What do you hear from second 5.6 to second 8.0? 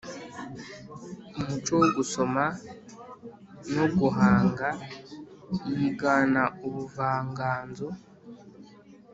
yigana ubuvanganzo